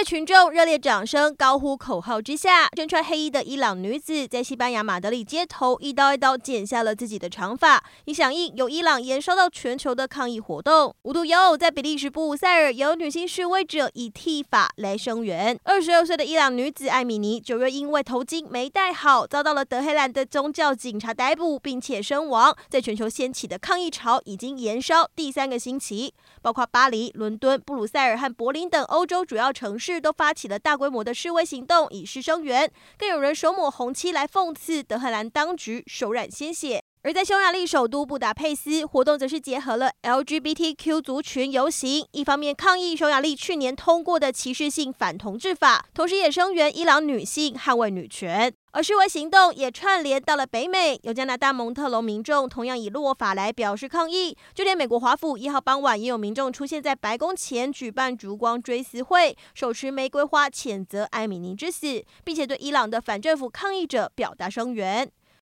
[0.00, 10.96] 在群众热烈掌声、高呼口号之下，身穿黑衣的伊朗女子在西班牙马德里街头一刀一刀剪下了自己的长发，以响应由伊朗延烧到全球的抗议活动。
[11.02, 15.60] 无独有偶，在比利时布鲁塞尔，有女性示威者以剃发来声援。
[15.64, 22.56] 二十二岁的伊朗女子艾米尼九月因为头巾没戴好，遭到了德黑兰的宗教警察逮捕，并且身亡。
[22.70, 29.89] 在全球掀起的抗议潮已经延烧第三个星期，包括巴黎、伦敦、布鲁塞尔和柏林等欧洲主要城市。
[29.92, 36.82] 市都发起了大规模的示威行动，以示声援，更有人手抹红漆来讽刺德黑兰当局手染鲜血。
[37.02, 48.52] 而在匈牙利首都布达佩斯，活动则是结合了 LGBTQ 族群游行，一方面抗议匈牙利去年通过的歧视性反同志法，同时也声援伊朗女性捍卫女权。
[48.72, 65.10] 而示威行动也串联到了北美，有加拿大蒙特隆民众同样以落法来表示抗议，就连美国华府一号傍晚也有民众出现在白宫前举办烛光追思会，手持玫瑰花谴责艾米尼之死，并且对伊朗的反政府抗议者表达声援。